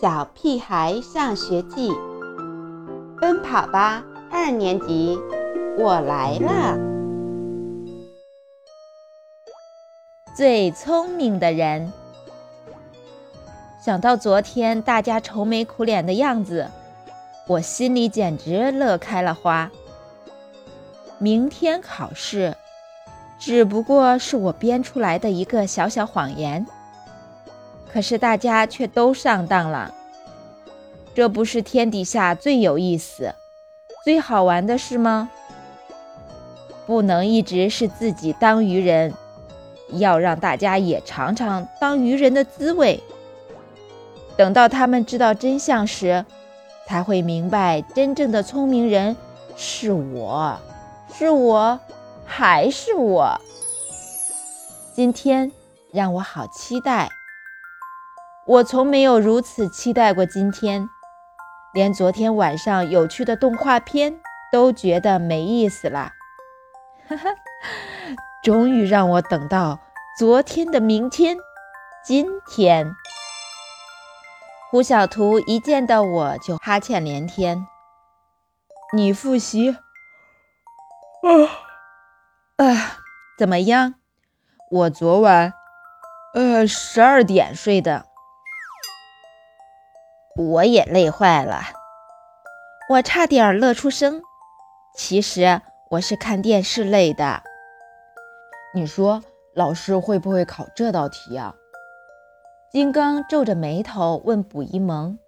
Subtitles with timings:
[0.00, 1.90] 小屁孩上学记》，
[3.20, 5.18] 奔跑吧二年级，
[5.76, 6.78] 我来了。
[10.36, 11.92] 最聪明的人，
[13.84, 16.70] 想到昨天大家愁眉苦脸的样子，
[17.48, 19.68] 我心里简直乐开了花。
[21.18, 22.56] 明天考试，
[23.36, 26.64] 只不过是我编出来的一个小小谎言。
[27.92, 29.92] 可是大家却都上当了，
[31.14, 33.34] 这不是天底下最有意思、
[34.04, 35.30] 最好玩的事吗？
[36.86, 39.12] 不能一直是自己当愚人，
[39.92, 43.02] 要让大家也尝尝当愚人的滋味。
[44.36, 46.24] 等到他们知道真相时，
[46.86, 49.16] 才会明白真正的聪明人
[49.56, 50.58] 是我，
[51.12, 51.78] 是我，
[52.24, 53.38] 还是我。
[54.94, 55.50] 今天
[55.92, 57.10] 让我好期待。
[58.48, 60.88] 我从没有如此期待过今天，
[61.74, 64.18] 连昨天晚上有趣的动画片
[64.50, 66.12] 都觉得没意思了。
[67.06, 67.28] 哈哈，
[68.42, 69.78] 终于让我等到
[70.18, 71.36] 昨天的明天，
[72.02, 72.90] 今天。
[74.70, 77.66] 胡小图一见到我就哈欠连天。
[78.94, 79.72] 你复习？
[81.20, 82.96] 啊啊，
[83.38, 83.96] 怎么样？
[84.70, 85.52] 我昨晚，
[86.32, 88.07] 呃，十二点睡的。
[90.38, 91.62] 我也累坏了，
[92.88, 94.22] 我差点乐出声。
[94.94, 95.60] 其实
[95.90, 97.42] 我是看电视累的。
[98.72, 99.24] 你说
[99.56, 101.56] 老师会不会考这道题啊？
[102.70, 105.18] 金刚皱着眉头问卜一萌。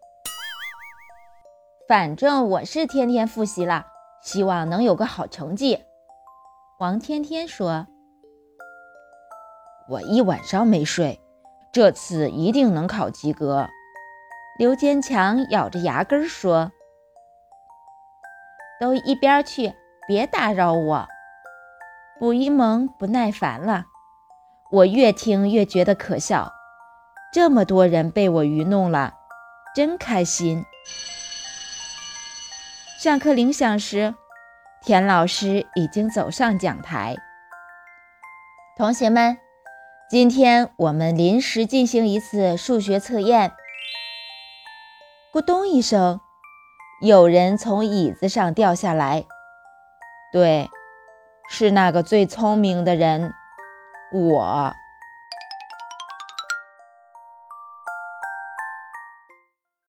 [1.89, 3.87] 反正我是天天复习了，
[4.23, 5.83] 希望能有个好成绩。
[6.79, 7.89] 王天天说
[9.91, 11.21] ：“我一晚上没睡，
[11.73, 13.67] 这次一定能考及格。”
[14.61, 16.71] 刘坚强咬着牙根说
[18.79, 19.73] ：“都一边去，
[20.07, 21.09] 别打扰我。”
[22.21, 23.87] 卜一萌不耐烦了。
[24.71, 26.53] 我越听越觉得可笑，
[27.33, 29.15] 这么多人被我愚弄了，
[29.75, 30.63] 真开心。
[33.03, 34.15] 上课铃响时，
[34.83, 37.17] 田老师已经走上讲台。
[38.77, 39.39] 同学们，
[40.11, 43.53] 今天我们临时进行一次数学测验。
[45.33, 46.21] 咕咚一声，
[47.01, 49.25] 有人从椅子上掉下来。
[50.33, 50.69] 对，
[51.49, 53.33] 是那个最聪明的人，
[54.13, 54.75] 我。